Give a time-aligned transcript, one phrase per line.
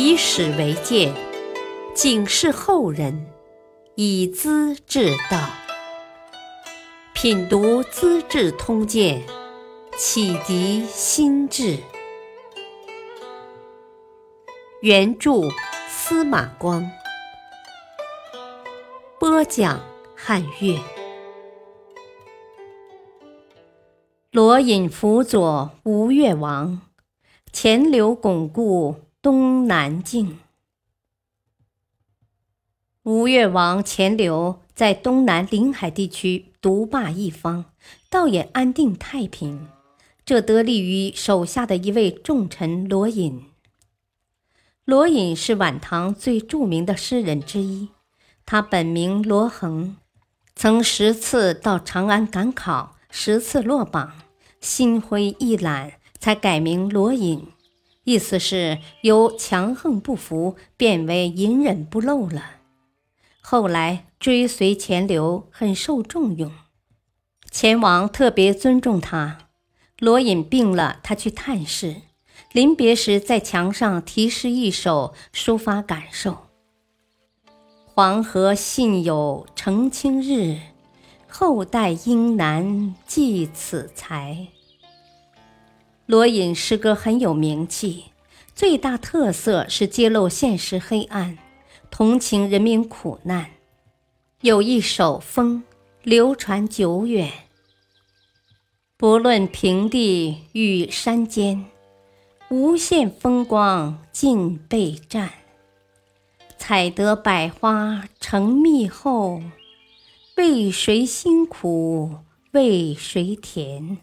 [0.00, 1.12] 以史为鉴，
[1.92, 3.26] 警示后人，
[3.96, 5.50] 以资治道。
[7.12, 9.20] 品读《资治通鉴》，
[9.96, 11.78] 启迪心智。
[14.82, 15.32] 原著
[15.88, 16.88] 司马光，
[19.18, 19.80] 播讲
[20.14, 20.78] 汉乐。
[24.30, 26.82] 罗隐辅佐吴越王，
[27.52, 28.94] 钱镠巩固
[29.30, 30.38] 东南境。
[33.02, 37.66] 吴越王钱镠在东南临海地区独霸一方，
[38.08, 39.68] 倒也安定太平。
[40.24, 43.44] 这得力于手下的一位重臣罗隐。
[44.86, 47.90] 罗隐是晚唐最著名的诗人之一，
[48.46, 49.98] 他本名罗衡，
[50.56, 54.14] 曾十次到长安赶考，十次落榜。
[54.62, 57.46] 心灰意懒，才改名罗隐，
[58.08, 62.52] 意思是由强横不服变为隐忍不露了。
[63.42, 66.50] 后来追随钱镠，很受重用，
[67.50, 69.50] 钱王特别尊重他。
[69.98, 71.96] 罗隐病了，他去探视，
[72.52, 76.46] 临别时在墙上题诗一首，抒发感受
[77.84, 80.58] ：“黄河信有澄清日。”
[81.28, 84.46] 后代应难继此才。
[86.08, 88.04] 罗隐诗歌很有名气，
[88.54, 91.36] 最大特色是揭露现实黑暗，
[91.90, 93.50] 同情人民苦难。
[94.40, 95.62] 有一首《风》，
[96.02, 97.30] 流传久远。
[98.96, 101.66] 不论平地与山间，
[102.48, 105.30] 无限风光尽被占。
[106.56, 109.42] 采得百花成蜜后。
[110.36, 112.20] 为谁辛苦
[112.52, 113.98] 为谁甜？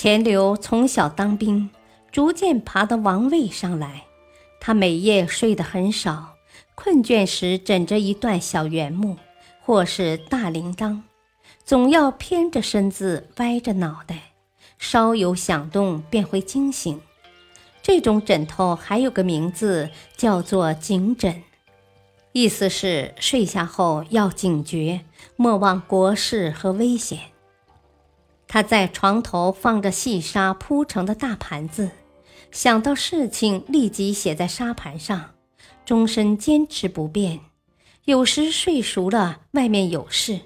[0.00, 1.70] 钱镠从小当兵，
[2.12, 4.04] 逐渐爬到王位上来。
[4.60, 6.36] 他每夜睡得很少，
[6.76, 9.16] 困倦时枕着一段小圆木，
[9.60, 11.00] 或是大铃铛，
[11.64, 14.34] 总要偏着身子，歪着脑袋，
[14.78, 17.00] 稍有响动便会惊醒。
[17.82, 21.42] 这种枕头还有个名字，叫做警枕。
[22.30, 25.00] 意思是睡下后要警觉，
[25.34, 27.18] 莫忘国事和危险。
[28.48, 31.90] 他在床头放着细沙铺成的大盘子，
[32.50, 35.34] 想到事情立即写在沙盘上，
[35.84, 37.40] 终身坚持不变。
[38.06, 40.40] 有时睡熟了，外面有事，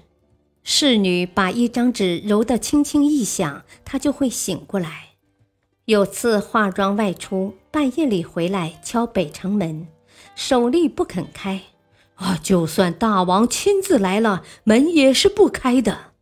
[0.63, 5.11] 侍女把一张纸揉得轻轻一响，他就会醒过来。
[5.85, 9.87] 有次化妆外出，半夜里回来敲北城门，
[10.35, 11.61] 手力不肯开。
[12.15, 12.37] 啊！
[12.43, 16.12] 就算大王亲自来了，门也是不开的。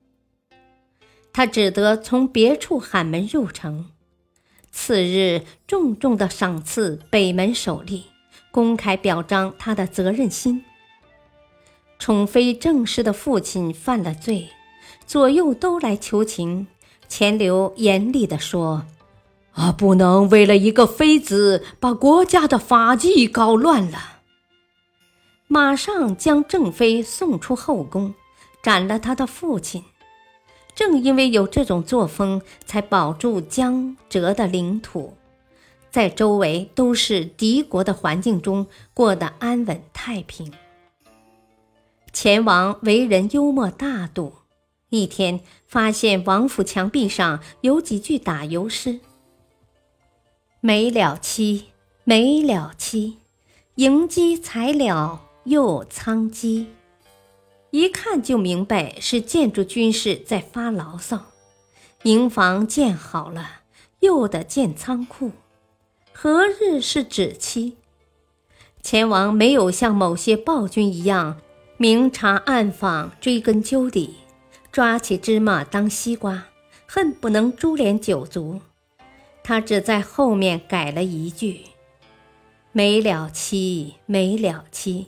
[1.34, 3.90] 他只得从别处喊门入城。
[4.72, 8.04] 次日，重重的赏赐北门首吏，
[8.52, 10.64] 公开表彰他的责任心。
[12.00, 14.50] 宠妃正氏的父亲犯了罪，
[15.06, 16.68] 左右都来求情。
[17.08, 18.86] 钱镠严厉地说
[19.52, 24.22] ：“啊，不能为了一个妃子，把国家的法纪搞乱了。”
[25.48, 28.16] 马上将郑妃送出后宫，
[28.64, 29.84] 斩了他的父亲。
[30.74, 35.14] 正因为有这种作风，才保住江浙的领土，
[35.90, 40.52] 在周围都是敌国的环境中过得安稳太平。
[42.14, 44.34] 钱王为人幽默大度，
[44.90, 49.00] 一天发现王府墙壁上有几句打油诗
[50.62, 51.68] ：“没了妻，
[52.04, 53.18] 没了妻，
[53.76, 56.68] 迎妻才了。”又仓基，
[57.72, 61.26] 一看就明白是建筑军士在发牢骚。
[62.04, 63.62] 营房建好了，
[64.00, 65.32] 又得建仓库，
[66.12, 67.74] 何日是止期？
[68.82, 71.40] 钱王没有像某些暴君一样
[71.78, 74.16] 明察暗访、追根究底，
[74.72, 76.46] 抓起芝麻当西瓜，
[76.88, 78.60] 恨不能株连九族。
[79.44, 81.62] 他只在后面改了一句
[82.74, 85.08] ：“没了妻，没了妻。”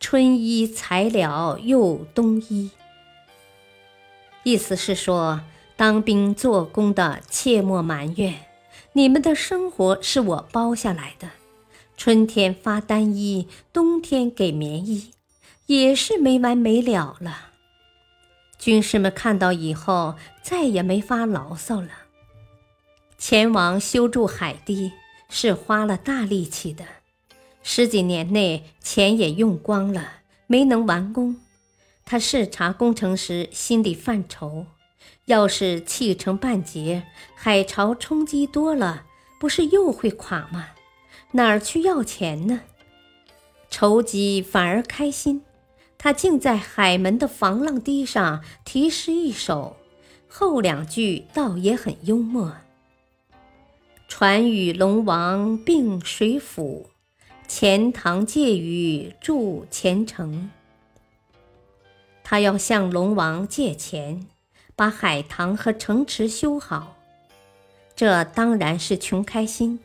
[0.00, 2.70] 春衣裁了又冬衣，
[4.42, 5.42] 意思是说，
[5.76, 8.46] 当兵做工的切莫埋怨，
[8.94, 11.28] 你们的生活是我包下来的。
[11.98, 15.10] 春天发单衣，冬天给棉衣，
[15.66, 17.50] 也是没完没了了。
[18.58, 21.90] 军士们看到以后，再也没发牢骚了。
[23.18, 24.92] 前往修筑海堤，
[25.28, 26.84] 是花了大力气的。
[27.62, 30.14] 十几年内，钱也用光了，
[30.46, 31.36] 没能完工。
[32.04, 34.66] 他视察工程时，心里犯愁：
[35.26, 37.04] 要是砌成半截，
[37.34, 39.04] 海潮冲击多了，
[39.38, 40.70] 不是又会垮吗？
[41.32, 42.60] 哪儿去要钱呢？
[43.70, 45.42] 筹集反而开心。
[46.02, 49.76] 他竟在海门的防浪堤上题诗一首，
[50.26, 52.56] 后两句倒也很幽默
[54.08, 56.88] ：“船与龙王并水府，
[57.52, 60.52] 钱塘借雨筑前城。”
[62.22, 64.28] 他要向龙王借钱，
[64.76, 66.96] 把海棠和城池修好。
[67.96, 69.80] 这当然是穷开心，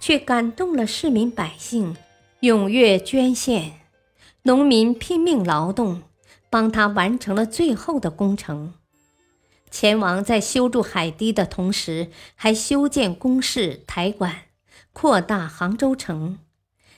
[0.00, 1.96] 却感动了市民百姓，
[2.40, 3.74] 踊跃捐献。
[4.42, 6.02] 农民拼命劳动，
[6.50, 8.74] 帮他完成了最后的工程。
[9.70, 14.46] 钱王在修筑海堤的同时，还修建宫室、台馆，
[14.92, 16.40] 扩大杭州城。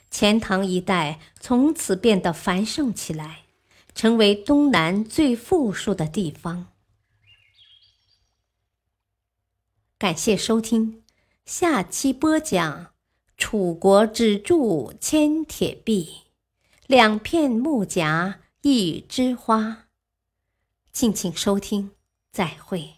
[0.09, 3.43] 钱塘一带从此变得繁盛起来，
[3.93, 6.67] 成为东南最富庶的地方。
[9.97, 11.03] 感谢收听，
[11.45, 12.93] 下期播讲：
[13.35, 16.21] 楚国只铸千铁壁。
[16.85, 19.87] 两片木夹，一枝花。
[20.91, 21.91] 敬请收听，
[22.31, 22.95] 再会。